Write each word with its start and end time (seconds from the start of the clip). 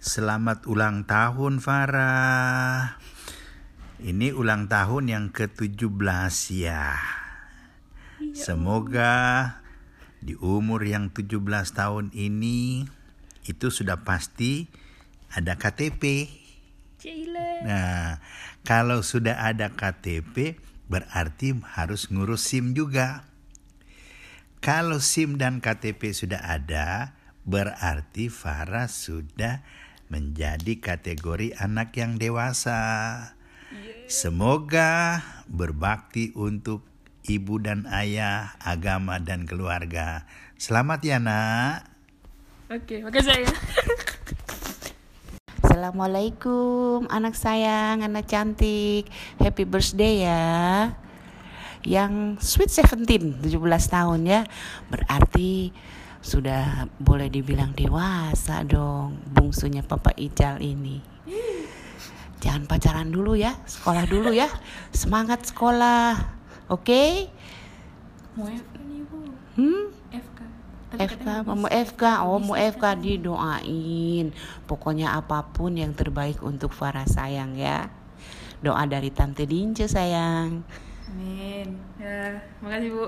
Selamat 0.00 0.64
ulang 0.64 1.04
tahun 1.04 1.60
Farah. 1.60 2.96
Ini 4.00 4.32
ulang 4.32 4.64
tahun 4.64 5.12
yang 5.12 5.26
ke-17 5.28 6.56
ya. 6.56 6.96
Semoga 8.32 9.12
di 10.24 10.32
umur 10.40 10.88
yang 10.88 11.12
17 11.12 11.44
tahun 11.76 12.16
ini 12.16 12.88
itu 13.44 13.68
sudah 13.68 14.00
pasti 14.00 14.72
ada 15.36 15.60
KTP. 15.60 16.32
Cile. 16.96 17.68
Nah, 17.68 18.24
kalau 18.64 19.04
sudah 19.04 19.52
ada 19.52 19.76
KTP 19.76 20.56
berarti 20.88 21.60
harus 21.76 22.08
ngurus 22.08 22.48
SIM 22.48 22.72
juga. 22.72 23.28
Kalau 24.64 24.96
SIM 24.96 25.36
dan 25.36 25.60
KTP 25.60 26.16
sudah 26.16 26.40
ada, 26.40 27.19
berarti 27.50 28.30
Farah 28.30 28.86
sudah 28.86 29.66
menjadi 30.06 30.78
kategori 30.78 31.58
anak 31.58 31.98
yang 31.98 32.14
dewasa. 32.14 32.78
Semoga 34.06 35.22
berbakti 35.50 36.30
untuk 36.38 36.86
ibu 37.26 37.58
dan 37.58 37.90
ayah, 37.90 38.54
agama 38.62 39.18
dan 39.18 39.50
keluarga. 39.50 40.30
Selamat 40.54 41.02
ya 41.02 41.18
nak. 41.18 41.90
Oke, 42.70 43.02
makasih 43.02 43.42
saya. 43.42 43.50
Assalamualaikum 45.66 47.06
anak 47.10 47.34
sayang, 47.34 48.02
anak 48.02 48.26
cantik. 48.26 49.10
Happy 49.38 49.66
birthday 49.66 50.26
ya. 50.26 50.94
Yang 51.86 52.42
sweet 52.42 52.70
17, 52.70 53.42
17 53.46 53.58
tahun 53.90 54.20
ya. 54.26 54.40
Berarti 54.90 55.70
sudah 56.20 56.84
boleh 57.00 57.32
dibilang 57.32 57.72
dewasa 57.72 58.60
dong 58.64 59.16
bungsunya 59.32 59.80
Papa 59.80 60.12
Ical 60.16 60.60
ini. 60.60 61.00
Jangan 62.40 62.64
pacaran 62.64 63.08
dulu 63.12 63.36
ya, 63.36 63.52
sekolah 63.68 64.04
dulu 64.08 64.32
ya. 64.32 64.48
Semangat 64.92 65.44
sekolah. 65.48 66.16
Oke? 66.72 67.28
Mau 68.32 68.48
FK 68.48 68.74
nih 68.88 69.02
bu. 69.04 69.18
Hmm? 69.60 69.84
FK. 70.10 70.40
Mau 71.46 71.68
FK, 71.68 72.02
oh 72.24 72.40
mau 72.40 72.56
FK 72.56 72.84
didoain. 72.96 74.32
Pokoknya 74.64 75.14
apa 75.16 75.44
pun 75.52 75.76
yang 75.76 75.92
terbaik 75.92 76.40
untuk 76.40 76.72
Farah 76.72 77.04
sayang 77.04 77.54
ya. 77.60 77.92
Doa 78.60 78.84
dari 78.88 79.12
Tante 79.12 79.44
Dince 79.44 79.88
sayang. 79.88 80.64
Amin. 81.12 81.76
Ya, 82.00 82.40
makasih 82.64 82.90
bu. 82.92 83.04